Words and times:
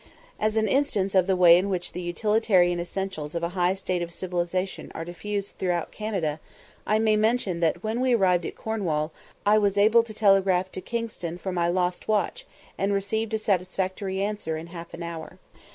As 0.39 0.55
an 0.55 0.67
instance 0.67 1.13
of 1.13 1.27
the 1.27 1.35
way 1.35 1.59
in 1.59 1.69
which 1.69 1.91
the 1.93 2.01
utilitarian 2.01 2.79
essentials 2.79 3.35
of 3.35 3.43
a 3.43 3.49
high 3.49 3.75
state 3.75 4.01
of 4.01 4.11
civilisation 4.11 4.91
are 4.95 5.05
diffused 5.05 5.59
throughout 5.59 5.91
Canada, 5.91 6.39
I 6.87 6.97
may 6.97 7.15
mention 7.15 7.59
that 7.59 7.83
when 7.83 8.01
we 8.01 8.15
arrived 8.15 8.47
at 8.47 8.55
Cornwall 8.57 9.11
I 9.45 9.59
was 9.59 9.77
able 9.77 10.01
to 10.01 10.13
telegraph 10.15 10.71
to 10.71 10.81
Kingston 10.81 11.37
for 11.37 11.51
my 11.51 11.67
lost 11.67 12.07
watch, 12.07 12.47
and 12.79 12.91
received 12.93 13.35
a 13.35 13.37
satisfactory 13.37 14.23
answer 14.23 14.57
in 14.57 14.65
half 14.73 14.91
an 14.95 15.03
hour. 15.03 15.37